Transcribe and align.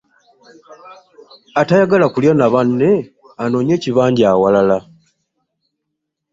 Atayagala 1.61 2.05
kulya 2.13 2.33
na 2.37 2.47
banne 2.53 2.91
anoonye 3.43 3.73
ekibanja 3.77 4.25
awalala. 4.33 4.77